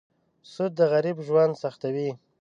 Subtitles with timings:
[0.51, 2.09] سود د غریب ژوند سختوي.